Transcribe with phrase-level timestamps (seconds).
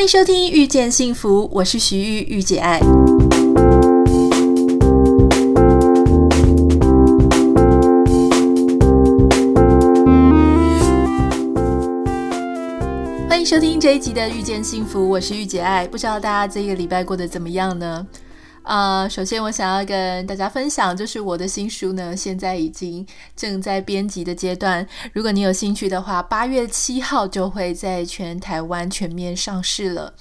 [0.00, 2.78] 欢迎收听《遇见幸福》，我是徐玉玉姐爱。
[13.28, 15.86] 欢迎收听这一集的《遇见幸福》，我是玉姐爱。
[15.86, 18.06] 不知道大家这个礼拜过得怎么样呢？
[18.62, 23.04] 啊、呃，首先我想要跟大家分享，就是我的新书呢，现在已经
[23.34, 24.86] 正在编辑的阶段。
[25.12, 30.14] 如果你有兴趣的话，八月七号就会在全台湾全面上市了。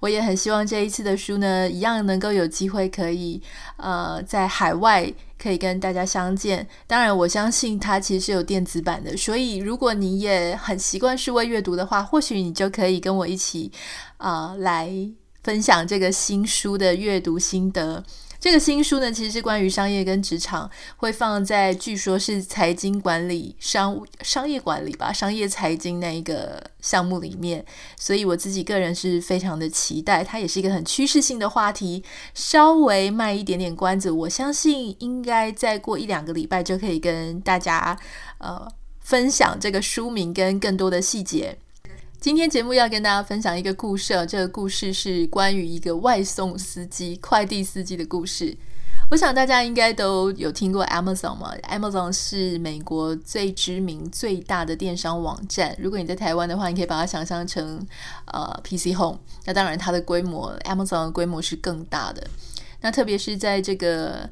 [0.00, 3.40] 我也很希望这一次的书呢，一样能够有机会可以，
[3.76, 6.66] 呃，在海外可以跟大家相见。
[6.88, 13.70] 当然，我相信它其实是有电子版的，所以如果你也很习惯数位阅读的话，或许你就可以跟我一起，
[14.16, 15.21] 啊、呃，来。
[15.42, 18.04] 分享这个新书的阅读心得。
[18.38, 27.64] 这个新书呢，其实是关于商业跟职场，会放在据说是财经管理、商商业管理吧，商业财经那一个项目里面。
[27.96, 32.02] 所以我自己个人是非常的期待，它也是一个很趋势性的话题。
[32.34, 37.96] 稍微卖一点点关子，我相信应该再过一两个礼拜就可以跟大家
[38.38, 38.66] 呃
[38.98, 41.56] 分享这个书名跟更多的细节。
[42.22, 48.56] 今天节目要跟大家分享一个故事，这个故事是关于一个外送司机、快递司机的故事。
[49.10, 55.74] 我想大家应该都有听过 Amazon 嘛，Amazon 是美国最知名、最大的电商网站。
[55.80, 57.84] 如果你在台湾的话，你可以把它想象成
[58.26, 59.18] 呃 PC Home。
[59.44, 62.24] 那当然，它的规模，Amazon 的规模是更大的。
[62.82, 64.30] 那特别是在这个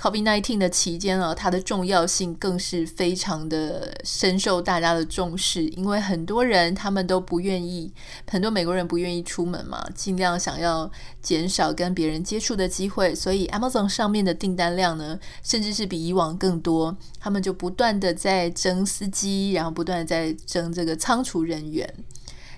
[0.00, 7.92] COVID-19 的期间啊，它的重要性更是非常的深受大家的重视，因为很多人他们都不愿意，
[8.30, 10.88] 很多美国人不愿意出门嘛，尽量想要
[11.20, 21.92] 减少跟别人接触的机会，所以 Amazon 上面的订单量呢，甚至是比以往更多，他们就不断的在争司机，然后不断的在争这个仓储人员。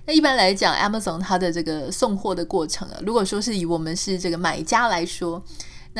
[0.04, 5.42] 那一般来讲，Amazon 它的这个送货的过程啊，如果说是以我们是这个买家来说，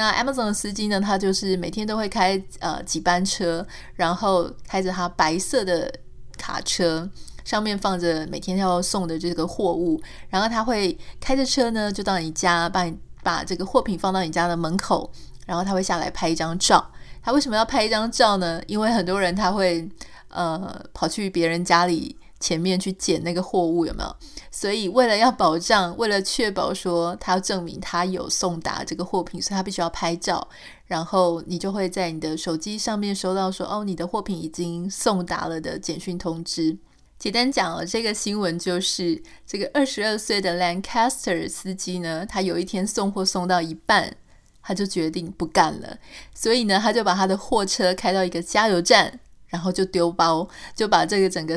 [0.01, 3.67] 那 Amazon 的司机呢，他就是每天都会开呃几班车，
[3.97, 5.93] 然后开着他白色的
[6.39, 7.07] 卡车，
[7.45, 10.01] 上面放着每天要送的这个货物，
[10.31, 15.13] 然后他会开着车呢，就到你家，把你把这个货品放到你家的门口，
[15.45, 16.91] 然后他会下来拍一张照。
[17.23, 18.63] 他为什么要拍一张照呢？
[18.67, 19.87] 因为很多人他会
[20.29, 22.17] 呃跑去别人家里。
[22.41, 24.17] 前面去捡那个货物有没有？
[24.51, 30.49] 所以为了要保障，为了确保说他要证明他有送达这个货品，所以他必须要拍照，
[30.87, 36.77] 然后你就会在你的手机上面收到说哦，你的货品已经送达了的简讯通知。
[37.19, 44.17] 简单讲哦，这个新闻就是这个二十二岁的 Lancaster 司机呢，他有一天送货送到一半，
[44.63, 45.99] 他就决定不干了，
[46.35, 49.21] 所以呢，他就把他的货车开到一个加油站。
[49.51, 51.55] 然后就丢包，就把这个整个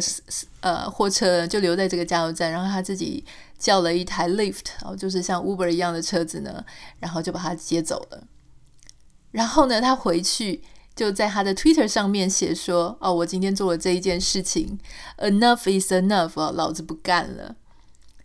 [0.60, 3.24] 呃货车就留在这个加油站，然后他自己
[3.58, 6.66] 叫了一台 lift 哦，就是像 Uber 一样的车子呢，
[7.00, 8.24] 然后就把他接走了。
[9.32, 10.62] 然后呢，他回去
[10.96, 14.78] 就在他的 Twitter 上面写说：“哦，我今天做了这一件事情
[15.18, 17.56] ，Enough is enough，哦，老子不干了。”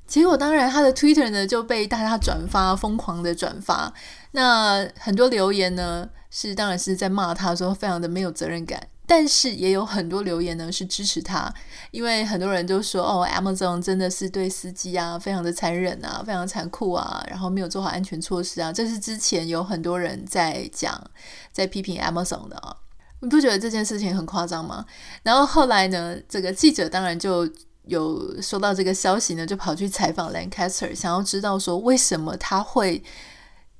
[0.06, 3.92] 结果当然他的 Twitter 呢就被大家转发，疯狂的转发。
[4.32, 8.88] 那很多留言呢是当然是在骂他说非常的没有责任感。
[9.08, 11.50] 但是也有很多留言呢是支持他，
[11.92, 21.02] 因为很多人都说哦，Amazon 真的是对司机啊非常的残忍啊，非常残酷啊，然后没有做好安全措施啊，这是之前有很多人在讲，
[21.50, 22.76] 在批评 Amazon 的啊，
[23.20, 24.84] 你不觉得这件事情很夸张吗？
[25.22, 27.48] 然后后来呢，这个记者当然就
[27.86, 33.02] 有收到这个消息呢，就跑去采访 Lancaster，想要知道说为什么他会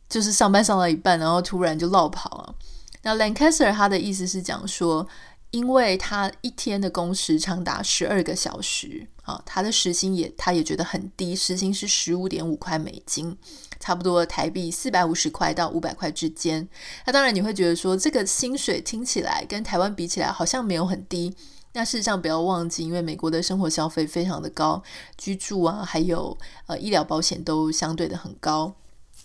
[0.08, 2.54] 就是上班上到一半，然后突然就落跑啊。
[3.02, 5.06] 那 Lancaster 他的意思是讲说，
[5.50, 13.36] 因为他一天的工时长达十二个小时，啊，他的时薪也他也觉得很低，时薪是十五点五块美金，
[13.80, 16.68] 差不多台币四百五十块到五百块之间。
[17.06, 21.34] 那当然你会觉得说，这个薪水听起来跟台湾比起来好像没有很低。
[21.74, 24.82] 那事实上不要忘记，因为美国的生活消费非常的高，
[25.16, 26.36] 居住啊还有
[26.66, 28.74] 呃医疗保险都相对的很高。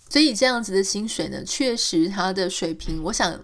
[0.09, 3.43] 所以这样子的薪水呢，确实它的水平，我想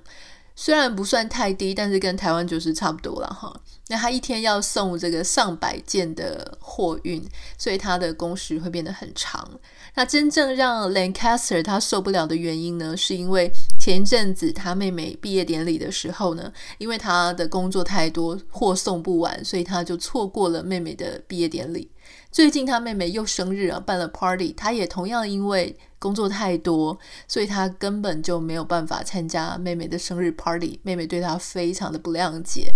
[0.56, 3.62] 虽然不算太低，但是跟台湾就是差不多了哈。
[3.88, 7.28] 那他一天要送这个上百件的货运，
[7.58, 9.50] 所以他的工时会变得很长。
[9.96, 21.90] 那真正让 Lancaster 他受不了的原因呢，是因为前阵子他妹妹毕业典礼的时候呢，因为他的工作太多，货送不完，所以他就错过了妹妹的毕业典礼。
[22.32, 26.98] 最近他妹妹又生日啊，办了 party，他也同样因为工作太多，
[27.28, 30.80] 所以他根本就没有办法参加妹妹的生日 party。
[30.82, 32.72] 妹妹对他非常的不谅解，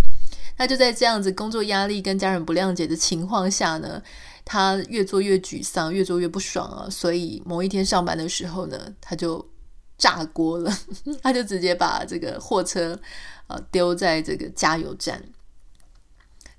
[0.58, 4.04] 那就在这样子工作压力跟家人不谅解的情况下呢，
[4.44, 9.44] 他越做越沮丧，越做越不爽啊，所以某一天上班的时候呢，他就
[9.98, 10.78] 炸锅了，
[11.24, 13.00] 他就直接把这个货车
[13.48, 15.24] 呃丢在这个加油站。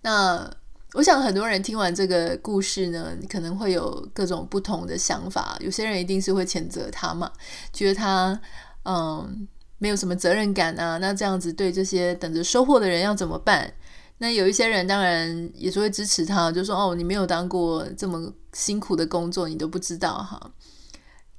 [0.00, 0.50] 那
[0.94, 5.56] 我想很多人听完这个故事呢，可能会有各种不同的想法。
[5.60, 7.30] 有些人一定是会谴责他嘛，
[7.72, 8.40] 觉得他
[8.84, 9.46] 嗯
[9.78, 10.98] 没有什么责任感啊。
[10.98, 13.74] 那这样子对这些等着收货的人要怎么办？
[14.18, 20.40] 那有一些人当然也是会支持他，就说哦，你没有当过这么辛苦的工作，你都不知道哈。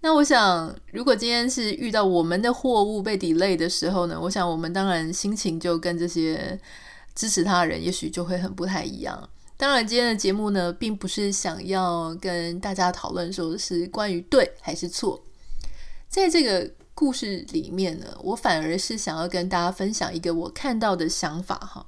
[0.01, 6.59] 那我想，如果今天是遇到我们的货物被 delay 的时候呢，我想我们当然心情就跟这些
[7.15, 9.29] 支持他的人也许就会很不太一样。
[9.57, 15.23] 当然，今天的节目呢，并不是想要跟大家讨论说是关于对还是错。
[16.09, 21.85] 在这个故事里面呢，我反而是想要跟大家分享一个我看到的想法哈。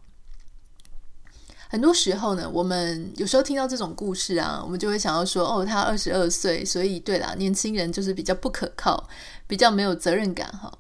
[1.69, 9.09] 很多时候呢，我们有时候听到这种故事啊，我们就会想要说，哦，他二十二岁，所以对啦，年轻人就是比较不可靠，
[9.45, 10.71] 比较没有责任感哈。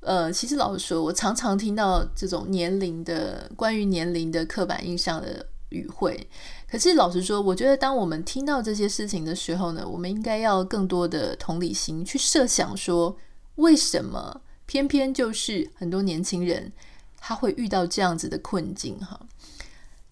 [0.00, 5.46] 呃，其实老实说，我常常听到这种年龄的关于年龄的刻板印象的。
[5.72, 6.28] 语汇，
[6.70, 13.16] 可是老实说，我觉得当我们听到这些事情的时候呢，我们应该要更多的同理心去设想说，
[13.56, 16.72] 为什么偏偏就是很多年轻人
[17.18, 18.98] 他会遇到这样子的困境？
[18.98, 19.18] 哈，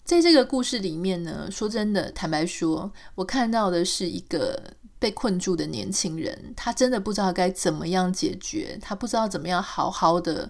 [0.03, 10.49] 在这个故事里面呢，说真的，坦白说，我看到的是一个被困住的年轻人，他真的不知道该怎么样解决，他不知道怎么样好好的。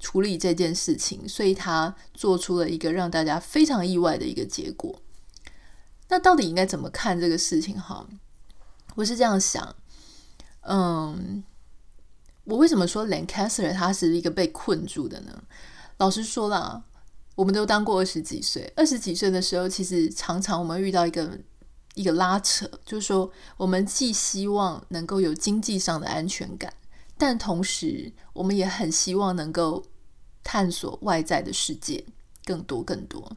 [0.00, 5.00] 处理这件事情，所以他做出了一个让大家非常意外的一个结果。
[6.08, 7.78] 那到底应该怎么看这个事情？
[7.78, 8.04] 哈，
[8.96, 9.76] 我是这样想，
[10.62, 11.44] 嗯，
[12.44, 15.42] 我为什么说 Lancaster 他是一个被困住的呢？
[15.98, 16.82] 老实说啦，
[17.36, 21.38] 我们都当过二十几岁，二十几岁的时候，其实常常我们遇到一个
[21.94, 26.72] 一个拉扯，就是说，我们既希望能够有经济上的安全感。
[27.16, 29.84] 但同时，我们也很希望能够
[30.42, 32.04] 探索外在的世界
[32.44, 33.36] 更多更多。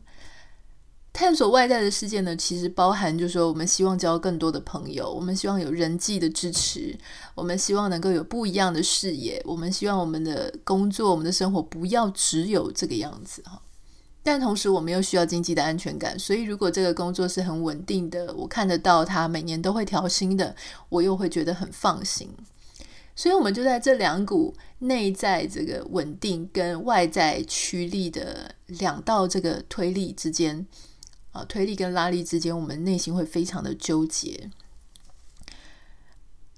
[1.12, 6.98] 探索外在的世界呢，其实包含就是说，我们希望交更多的朋友，我们希望有人际的支持，
[7.36, 13.62] 我们希望能够有不一样的视野，我们希望我们的工作、我们的生活不要只有这个样子哈。
[14.24, 20.56] 但同时，我们又需要经济的安全感，所以如果这个工作是很稳定的，我看得到它每年都会调薪的，
[20.90, 22.28] 我又会觉得很放心。
[23.16, 30.66] 所以，我们就在这两股内在这个稳定跟外在驱力的两道这个推力之间，
[31.32, 34.50] 啊，推力跟拉力之间，我们内心会非常的纠结。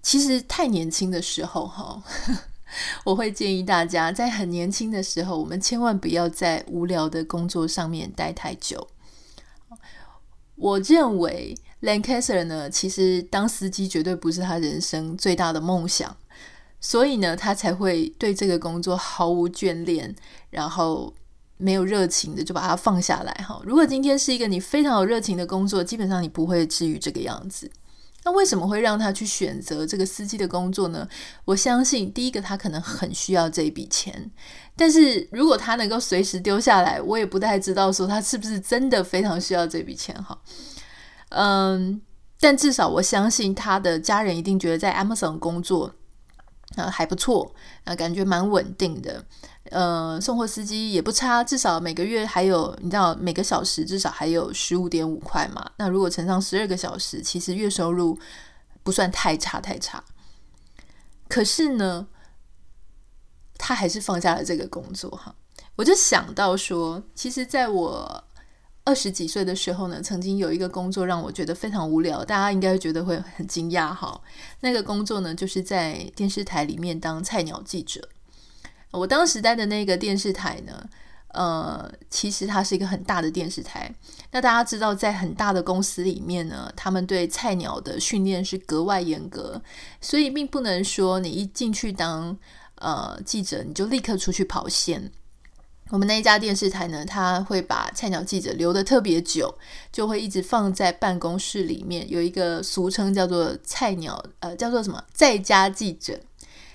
[0.02, 2.02] 其实太年轻的时候，哈，
[3.04, 8.88] 我会建议大家在很年轻的时候，我们千万不要在无聊的工作上面待太久。
[10.56, 16.16] 我认为 Lancaster 呢，其实当司机绝对不是他人生最大的梦想。
[16.86, 20.16] 所以呢，他才会对这个工作毫无眷恋，
[20.52, 21.12] 然后
[21.58, 23.60] 没有热情的就把它放下来哈。
[23.66, 27.72] 如果今天是一个你非常有热情的工作，基本上你不会至于这个样子。
[28.24, 31.10] 那为什么会让他去选择这个司机的工作呢？
[31.46, 34.30] 我相信第一个他可能很需要这笔钱，
[34.76, 40.40] 但是如果他能够随时丢下来，我也不太知道说他是不是真的非常需要这笔钱哈。
[41.30, 42.00] 嗯，
[42.40, 45.92] 但至少我相信他的家人一定觉得在 Amazon 工作。
[46.76, 47.54] 啊，还不错，
[47.84, 49.24] 啊，感觉蛮稳定的。
[49.72, 55.72] 呃，送货司机也不差，至少每个月还有，你知道，每个小时至少还有十五点五块嘛。
[55.78, 58.20] 那如果乘上十二个小时，其实月收入
[58.84, 60.04] 不算太差太差。
[61.28, 62.08] 可是呢，
[63.58, 65.36] 他还是放下了这个工作哈。
[65.76, 68.24] 我就想到说，其实在我。
[68.86, 74.22] 二十几岁的时候呢，曾经有一个工作让我觉得非常无聊，大家应该会觉得会很惊讶哈。
[74.62, 78.08] 那个工作呢，就是在电视台里面当菜鸟记者。
[78.92, 80.88] 我当时待的那个电视台呢，
[81.30, 83.92] 呃，其实它是一个很大的电视台。
[84.32, 89.60] 那大家知道，在很大的公司里面呢，他们对菜鸟的训练是格外严格，
[90.00, 92.38] 所以并不能说你一进去当
[92.76, 95.12] 呃记者，你就立刻出去跑线。
[95.92, 99.56] 我们那一家电视台呢，他会把菜鸟记者留得特别久，
[99.92, 102.10] 就会一直放在办公室里面。
[102.10, 106.20] 有一个俗称叫做“菜鸟”，呃，叫做什么“在家记者”。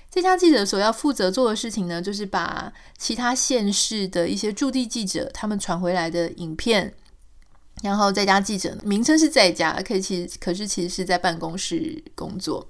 [0.09, 6.93] 在家记者所要负责做的事情呢，就是把其他县市的一些驻地记者他们传回来的影片，
[7.83, 12.65] 然后在家记者名称是在家，可以其实可是其实是在办公室工作。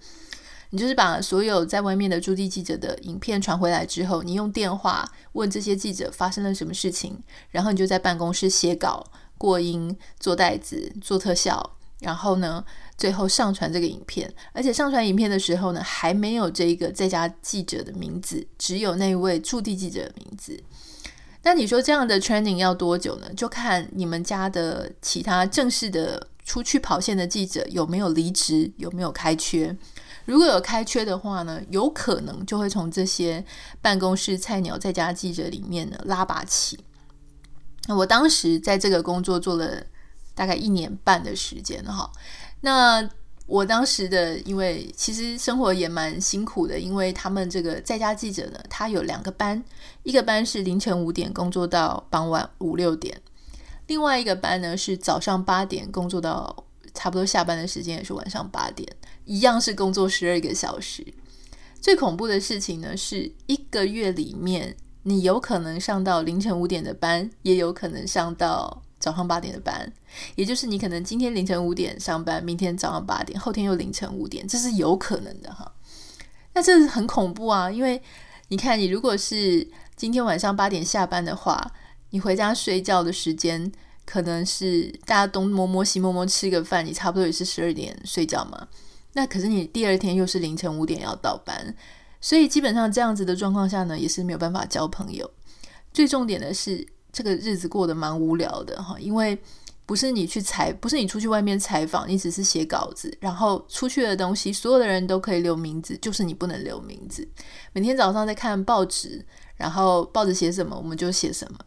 [0.72, 9.06] 你就是把所有在外面的驻地记者的影片传回来之后，你用电话问这些记者发生了什么事情，然后你就在办公室写稿、
[9.38, 12.64] 过音、做袋子、做特效，然后呢，
[12.98, 20.58] 最后上传这个影片，而且上传影片的时候呢，还没有这个在家记者的名字，只有那位驻地记者的名字。
[21.44, 23.28] 那你说这样的 training 要多久呢？
[23.36, 29.76] 就看你们家的其他正式的出去跑线的记者有没有离职，有没有开缺。
[30.26, 33.44] 如果有开缺的话呢，有可能就会从这些
[33.82, 36.80] 办公室菜鸟在家记者里面呢拉拔起。
[37.88, 39.84] 那我当时在这个工作做了
[40.36, 42.12] 大概一年半的时间哈。
[42.62, 43.10] 那
[43.48, 49.62] 我当时的，因为其实生活也蛮辛苦的，因为他们这个在家记者呢，他有两个班，
[50.04, 53.20] 一个班是凌晨五点工作到傍晚五六点，
[53.88, 56.64] 另外一个班呢是早上八点工作到
[57.02, 58.88] 差不多下班的时间也是晚上八点。
[59.26, 61.04] 一样是工作十二个小时。
[61.80, 69.92] 最恐怖的事情呢，是一个月里面，你有可能上到凌晨五点的班，也有可能上到早上八点的班。
[70.36, 75.74] 也就是你可能今天凌晨五点上班，明天早上八点，后天又凌晨五点，这是有可能的哈。
[76.54, 78.00] 那这是很恐怖啊，因为
[78.50, 81.72] 你看，你如果是今天晚上八点下班的话，
[82.12, 83.72] 你回家睡觉的时间
[84.06, 88.68] 可能是大家东摸摸西摸摸吃个饭，你差不多也是十二点睡觉嘛。
[89.14, 91.76] 那可是你第二天又是凌晨五点要到班，
[92.20, 95.30] 所以基本上这样子的状况下呢，也是没有办法交朋友。
[95.94, 99.38] 最重点的是，这个日子过得蛮无聊的哈，因为
[99.86, 107.28] 不是你去采，不是你出去外面采访，你只是写稿子，然后出去的东西所有的人都可以留名字，就是你不能留名字。
[107.74, 109.26] 每天早上在看报纸，
[109.58, 111.60] 然后报纸写什么我们就写什么。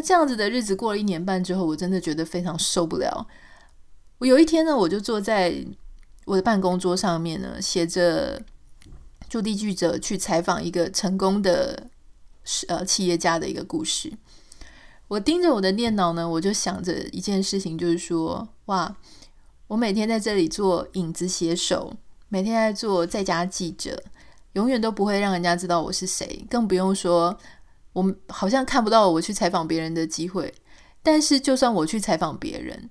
[0.00, 3.26] 这样子的日子过了一年半之后，我真的觉得非常受不了。
[4.18, 5.66] 我有一天呢，我就坐在。
[6.26, 8.40] 我的办公桌上面呢，写着
[9.28, 11.88] 驻地记者去采访一个成功的
[12.68, 14.12] 呃企业家的一个故事。
[15.08, 18.94] 我盯着我的电脑呢，我就想着一件事情，就是说，哇，
[19.66, 21.94] 我每天在这里做影子写手，
[22.28, 24.00] 每天在做在家记者，
[24.52, 27.36] 永远都不会让人家知道我是谁，更不用说
[27.92, 30.54] 我们好像看不到我去采访别人的机会。
[31.02, 32.90] 但是，就算我去采访别人，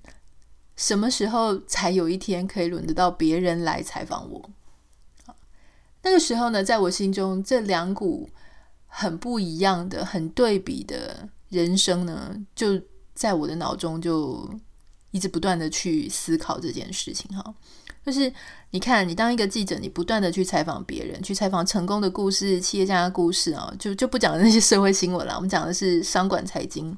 [0.74, 4.50] 什么时候才有一天可以轮得到别人来采访我？
[6.02, 8.28] 那个时候呢，在我心中，这两股
[8.86, 12.82] 很不一样的、很对比的人生呢，就
[13.14, 14.52] 在我的脑中就
[15.12, 17.30] 一直不断的去思考这件事情。
[17.36, 17.54] 哈，
[18.04, 18.32] 就是
[18.70, 26.96] 你看，你当一个记者，你不断的去采访别人，去采访成功的故事、企业家的故事啊，就就不讲那些社会新闻了，我们讲的是商管财经，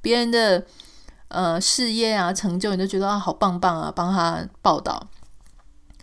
[0.00, 0.66] 别人的。
[1.32, 5.08] 呃，事业啊，成就，你都觉得啊，好棒棒啊，帮他报道。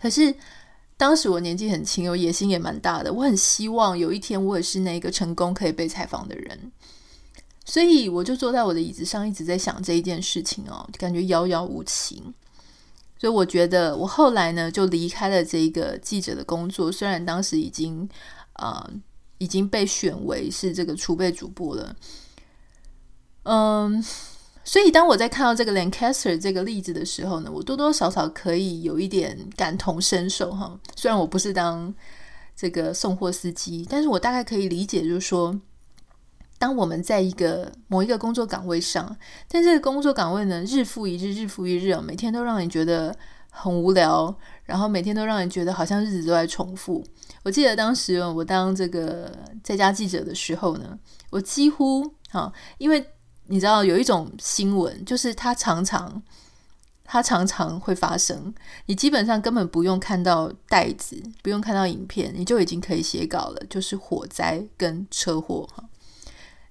[0.00, 0.34] 可是
[0.96, 6.72] 当时我年纪很轻，我野心也蛮大的，我很希望有一天我也是那个成功可以被采访的人。
[7.66, 12.22] 所以我就坐在我的椅子上，一直在想这一件事情哦，感觉遥遥无期。
[13.18, 18.08] 所以我觉得我后来呢，就离开了这个记者的工作，虽然当时已经、
[18.54, 18.90] 呃、
[19.38, 21.96] 已经被选为是这个储备主播了，
[23.42, 24.04] 嗯。
[24.64, 30.78] 所以，当我在看到这个 Lancaster 这个例子的时候呢，我多多少少可以有一点感同身受哈。
[30.94, 31.94] 虽然我不是当
[32.54, 35.58] 这个送货司机，但是我大概可以理解，就是说，
[36.58, 39.16] 当我们在一个某一个工作岗位上，
[39.48, 43.16] 但这个工作岗位呢，日复一日，日复一日，每天都让你觉得
[43.50, 47.04] 很无聊，然后每天都让你觉得好像日子都在重复。
[47.44, 50.98] 我记得当时我当这个在家记者的时候呢，
[51.30, 53.06] 我几乎哈，因为。
[53.50, 56.22] 你知道有一种新闻，就是它常常，
[57.02, 58.54] 它常常会发生。
[58.84, 63.62] 你基本上根本不用看到袋子，不用看到影片，你就已经可以写稿了。
[63.70, 65.82] 就是火灾跟车祸哈。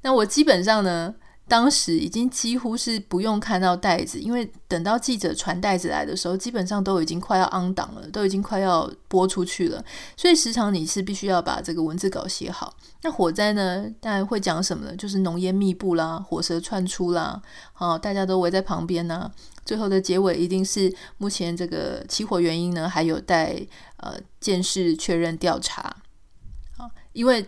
[0.01, 1.13] 那我基本上呢，
[1.48, 9.84] 当时已经几乎是不用看到袋子，因为等到记者传袋子来的时候，基本上都已经快要 on 档了，都已经快要播出去了。
[10.16, 12.75] 所以时常你是必须要把这个文字稿写好。
[13.01, 14.96] 那火灾呢，当然会讲什么呢？
[14.96, 17.42] 就是浓烟密布啦，火舌窜出啦，
[17.74, 19.32] 好，大家都围在旁边呢。
[19.66, 23.56] 最后的结尾一定是目前这个起火原因呢，还有待
[23.98, 25.94] 呃鉴识确认调查。
[27.18, 27.44] 因为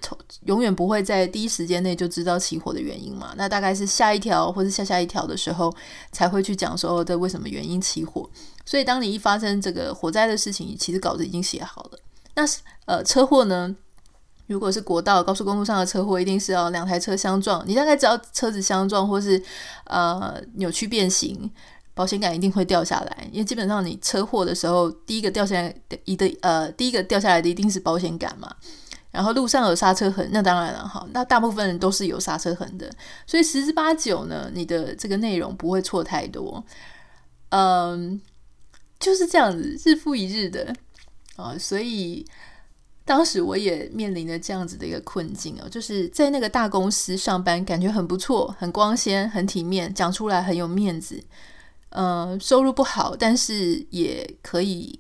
[0.46, 5.72] 永远不会在第一时间内就知道起火的原因嘛，那大概是下一条或者下下一条的时候
[6.12, 8.28] 才会去讲说这为什么原因起火。
[8.66, 12.00] 所以当你一发生这个火灾的事情，其实稿子已经写好了。
[12.34, 12.44] 那
[12.86, 13.76] 呃车祸呢？
[14.48, 19.40] 如果是国道高速公路上的车祸，一定是要两台车相撞，你大概知道车子相撞或是
[19.84, 21.52] 呃扭曲变形，
[21.94, 28.52] 保险杆一定会掉下来，因为基本上你车祸的时候，第一个掉下来的一个呃第一个掉下来的一定是保险杆嘛。
[29.12, 32.90] 然后路上有刹车痕，那当然了哈，那大部分人都是有刹车痕的，
[33.26, 36.64] 所以十之八九呢，你的这个内容不会错太多。
[37.50, 38.22] 嗯，
[39.00, 40.76] 就是这样子，日复一日的
[41.36, 42.24] 啊，所以
[43.04, 51.20] 当时我也面临了这样子的一个困境哦，就是在那个大公司上班，感觉很不错，很光鲜，很体面，讲出来很有面子，
[51.90, 55.00] 呃，收入不好，但是也可以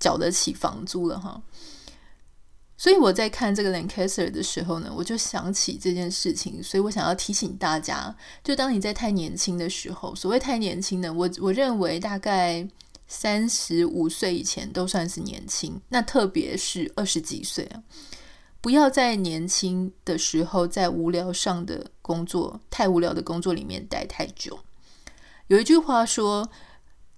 [0.00, 1.42] 缴得起房租了哈。
[2.82, 8.12] 所以我在看这个 Lancaster 的时候呢，我就想起这件事情，所以我想要提醒大家，
[8.42, 12.66] 就当你在太年轻的时候，所谓太年轻呢，我我认为大概
[13.06, 17.84] 三十五岁以前都算是年轻，那特别是二十几岁啊，
[18.60, 24.58] 不要在年轻的时候在无聊上的工作，太无聊的工作里面待太久。
[25.46, 26.50] 有一句话说，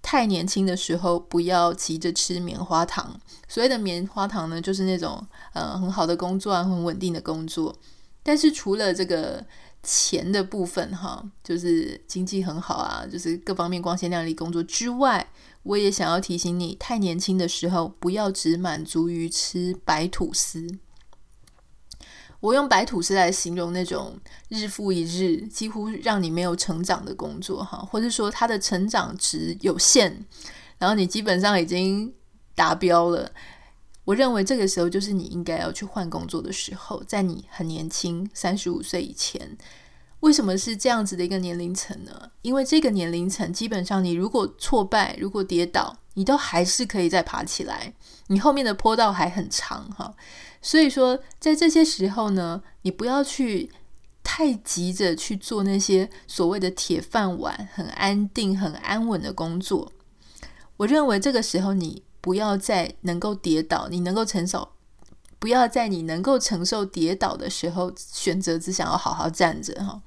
[0.07, 3.19] 太年轻的时候，不要急着吃棉花糖。
[3.47, 7.75] 所谓的棉花糖呢，就是那种呃很好的工作啊，很稳定的工作。
[8.21, 9.43] 但是除了这个
[9.81, 15.27] 钱的部分哈，就是经济很好啊，就是各方面光鲜亮丽工作之外，
[15.63, 20.67] 我也想要提醒你，太年轻的时候，不要只满足于吃白吐司。
[22.39, 30.25] 我用白吐司来形容那种日复一日、几乎让你没有成长的工作，哈，或者说它的成长值有限，
[30.77, 32.13] 然后你基本上已经
[32.53, 33.31] 达标了。
[34.03, 39.57] 我认为这个时候就是你应该要去换工作的时候，在你很年轻，三十五岁以前。
[40.19, 42.31] 为什么是这样子的一个年龄层呢？
[42.41, 47.93] 因为这个年龄层基本上，你如果挫败，如果跌倒，你都还是可以再爬起来，
[48.27, 50.15] 你后面的坡道还很长，哈。
[50.65, 53.71] 所以说，在这些时候呢，你不要去
[54.23, 59.91] 太急着去做那些所谓的铁饭碗、很安定、很安稳的工作。
[60.77, 64.69] 我认为这个时候，你不要在能够跌倒、你能够承受，
[65.37, 70.01] 不要在你能够承受跌倒的时候选择只想要好好站着哈。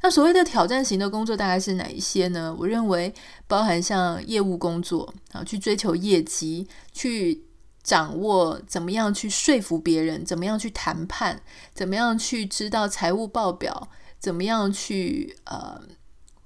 [0.00, 2.56] 那所谓的挑战型的工作大概是哪一些呢？
[2.58, 3.12] 我认为
[3.46, 7.44] 包含像业务工作啊，去追求业绩，去。
[7.82, 11.42] 掌握怎么样去说服别人，怎么样去谈判，
[11.74, 15.80] 怎么样去知道财务报表，怎么样去呃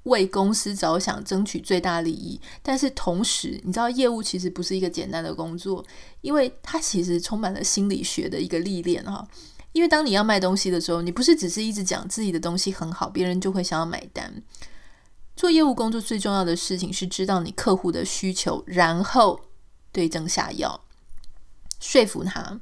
[0.05, 2.41] 为公司着想，争取最大利益。
[2.63, 5.85] 但是同时，你知道业务其实不是一个简单的工作，
[6.23, 9.27] 因为它其实充满了心理学的一个历练哈。
[9.73, 14.43] 因为当你要卖东西的时候，你不是只是一直讲自己的东西很好，别人就会想要买单。
[15.37, 19.39] 做业务工作最重要的事情是知道你客户的需求，然后
[19.93, 20.81] 对症下药。
[21.81, 22.61] 说服他。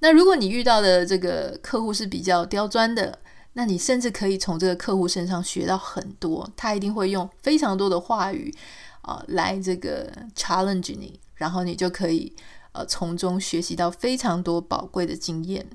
[0.00, 3.18] 那如果你遇到的这个客户是比较刁钻的，
[3.54, 6.48] 那你甚至可以从这个客户身上学到很多。
[6.54, 8.54] 他一定会用非常多的话语
[9.00, 12.34] 啊、来这个 challenge 你，然后你就可以
[12.72, 15.66] 呃从中学习到非常多宝贵的经验。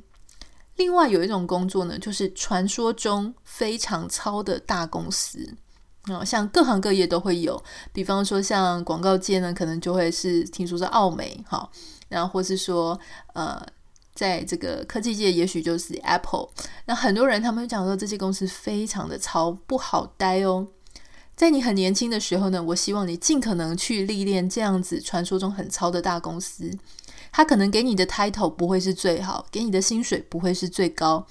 [0.75, 5.55] 另外有一种工作呢，就是传说中非常糙的大公司
[6.03, 7.61] 啊、像各行各业都会有。
[7.93, 11.69] 比方说像广告界呢，可能就会是听说是奥美哈。
[12.11, 12.99] 然后，或是说，
[13.33, 13.65] 呃，
[14.13, 16.49] 在这个科技界，也许就是 Apple。
[16.85, 20.67] 那很多人他们讲说，这些公司非常的糙，不好待哦。
[21.35, 26.77] 在你很年轻的时候呢，我希望你尽可能去历练这样子传说中很糙的大公司。
[27.31, 31.25] 它可能给你的 title 不会是最好，给你的薪水不会是最高，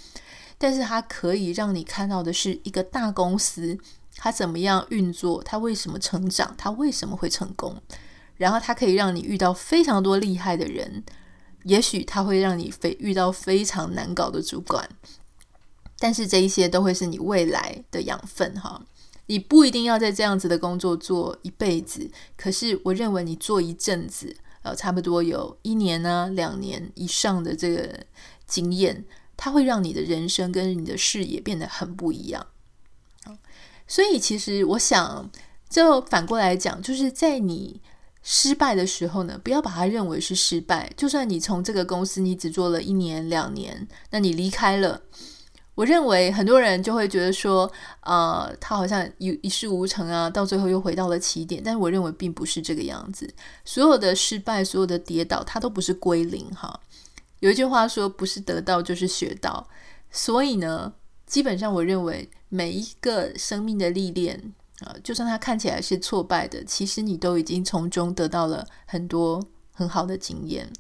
[0.57, 3.79] 但是它可以让你看到的是一个大公司，
[4.17, 7.77] 它怎么样运作，它为什么成长，它为什么会成功。
[8.41, 11.05] 然后他可以让你遇到非常多厉害的人，
[11.65, 14.89] 也许他会让你非遇到非常难搞的主管，
[15.99, 18.81] 但是这一些都会是你未来的养分哈。
[19.27, 28.07] 你不一定要在这样子的工作做一辈子，可是我认为你做一阵子，呃，差不多有一年呢、两年以上的这个
[28.47, 29.05] 经验，
[29.37, 32.47] 它会让你的人生跟你的视野变得很不一样。
[33.87, 35.31] 所以其实我想，
[35.69, 37.83] 就反过来讲，就是在你。
[38.23, 40.93] 失败的时候呢，不要把它认为是失败。
[40.97, 45.01] 就算你从这个公司你只做了一年两年，那你离开了，
[45.75, 47.71] 我认为很多人就会觉得说，
[48.03, 51.63] 呃，他好像一一事无成啊，到最后又回到了起点。
[51.65, 53.33] 但是我认为并不是这个样子，
[53.65, 56.79] 所有的失败，所有的跌倒，它都不是归零哈。
[57.39, 59.67] 有一句话说，不是得到就是学到，
[60.11, 60.93] 所以呢，
[61.25, 64.53] 基本上我认为每一个生命的历练。
[64.81, 70.71] 啊，就算他看起来是挫败的，其实你都已经从中得到了很多很好的经验。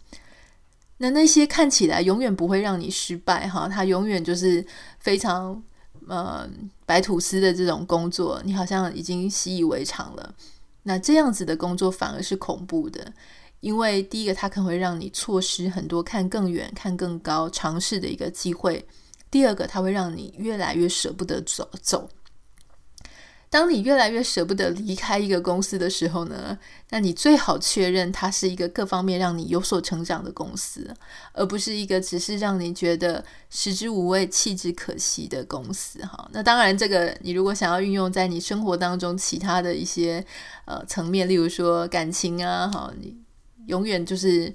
[0.98, 4.64] 那那些看起来永远不会让你失败哈，他永远就是
[4.98, 5.62] 非常
[6.08, 6.48] 呃
[6.84, 10.34] 白吐司的这种工作，你好像已经习以为常了。
[10.82, 13.12] 那这样子的工作反而是恐怖的，
[13.60, 18.82] 因为第一个，它可能会让你错失很多看更远、看更高、尝试的一个机会；
[19.30, 22.08] 第二个，它会让你越来越舍不得走走。
[23.50, 26.56] 当你越来越舍不得离开一个公司的时候呢，
[26.90, 30.88] 那你最好确认它是一个各方面让你有所成长的公司，
[31.32, 35.98] 而不是一个只是让你觉得食之无味、弃之可惜的公司。
[36.06, 40.24] 哈，那当然，这个你如果想要运用在你生活当中其他的一些
[40.66, 43.16] 呃层面，例如说感情啊，哈，你
[43.66, 44.54] 永远就是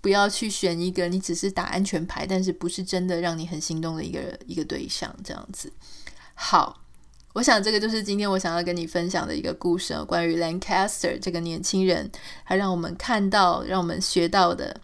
[0.00, 5.72] 不要去选一个你只是打安全牌，但是不是真的让你很心动的一个一个对象，这样子。
[6.34, 6.85] 好。
[7.36, 12.10] 我想这个就是今天我想要跟你分享的一个故事，关于 Lancaster 这个年轻人，
[12.42, 14.80] 还让我们看到、让我们学到的。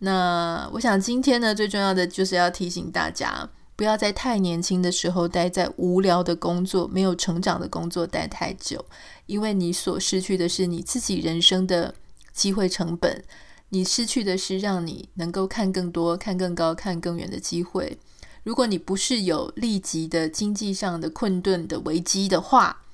[0.00, 8.84] 那我想今天呢，最重要的就是要提醒大家，不要在太年轻的时候待在无聊的工作、没有成长的工作待太久，
[9.26, 11.94] 因为你所失去的是你自己人生的
[12.32, 13.22] 机会成本，
[13.68, 17.96] 你失去的是让你能够看更多、看更高、看更远的机会。
[18.42, 22.84] 如果你不是有立即的经济上的困顿的危机的话，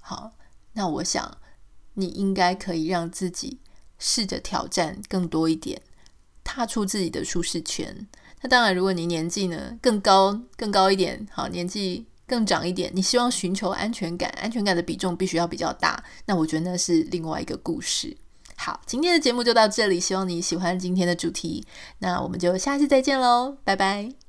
[0.00, 0.32] 好，
[0.74, 1.38] 那我想
[1.94, 3.58] 你应该可以让自己
[3.98, 5.82] 试着挑战更多一点，
[6.44, 8.06] 踏出自己的舒适圈。
[8.42, 18.16] 那当然，如果你年纪呢更高更高一点，好，年纪更长一点，你希望寻求安全感，安全感的比重必须要比较大，那我觉得那是另外一个故事。
[18.56, 21.66] 好，今天的节目就到这里，希望你喜欢今天的主题，
[21.98, 24.25] 那我们就下次再见喽，拜拜。